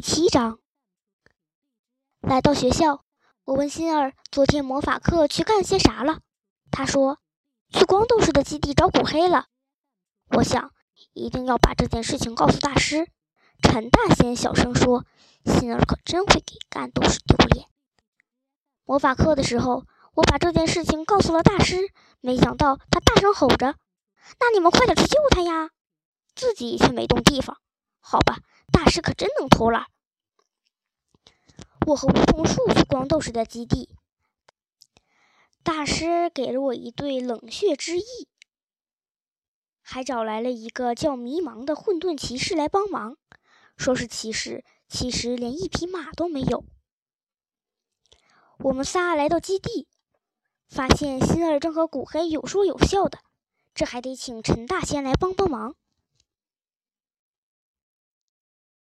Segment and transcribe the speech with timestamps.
[0.00, 0.58] 七章。
[2.20, 3.04] 来到学校，
[3.44, 6.20] 我问心儿昨天魔法课去干些啥了。
[6.70, 7.18] 他说
[7.70, 9.46] 去光斗士的基地找古黑了。
[10.36, 10.72] 我想
[11.12, 13.08] 一定要把这件事情告诉大师。
[13.62, 15.04] 陈大仙小声说
[15.44, 17.66] ：“心儿可真会给干斗士丢脸。”
[18.86, 21.90] 魔法课的时候，我把这件事情告诉了大师，
[22.20, 23.76] 没想到他大声吼着
[24.40, 25.70] ：“那你们快点去救他呀！”
[26.34, 27.58] 自己却没动地方。
[28.00, 28.38] 好吧，
[28.72, 29.86] 大师可真能偷懒。
[31.86, 33.88] 我和梧桐树去光斗士的基地，
[35.62, 38.28] 大师给了我一对冷血之翼，
[39.80, 43.16] 还找来了一个叫迷茫的混沌骑士来帮忙。
[43.76, 46.64] 说是骑士，其实连一匹马都没有。
[48.58, 49.88] 我们仨来到基地，
[50.68, 53.18] 发现心儿正和古黑有说有笑的，
[53.74, 55.74] 这还得请陈大仙来帮帮忙。